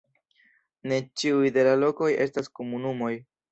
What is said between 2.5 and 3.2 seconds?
komunumoj.